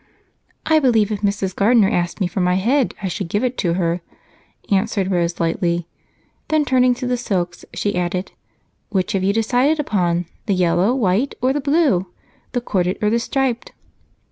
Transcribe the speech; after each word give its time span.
"I 0.65 0.79
believe 0.79 1.11
if 1.11 1.21
Mrs. 1.21 1.55
Gardener 1.55 1.87
asked 1.91 2.19
me 2.21 2.25
for 2.25 2.39
my 2.39 2.55
head 2.55 2.95
I 3.03 3.07
should 3.07 3.27
give 3.29 3.43
it 3.43 3.55
to 3.59 3.75
her," 3.75 4.01
answered 4.71 5.11
Rose 5.11 5.39
lightly, 5.39 5.85
then, 6.47 6.65
turning 6.65 6.95
to 6.95 7.05
the 7.05 7.17
silks, 7.17 7.65
she 7.75 7.95
asked, 7.95 8.31
"Which 8.89 9.11
have 9.11 9.21
you 9.23 9.31
decided 9.31 9.79
upon, 9.79 10.25
the 10.47 10.55
yellow 10.55 10.95
white 10.95 11.35
or 11.39 11.53
the 11.53 11.61
blue, 11.61 12.07
the 12.53 12.61
corded 12.61 12.97
or 12.99 13.11
the 13.11 13.19
striped?" 13.19 13.73